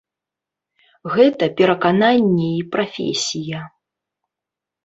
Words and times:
Гэта 1.15 1.49
перакананні 1.59 2.49
і 2.63 2.65
прафесія. 2.77 3.61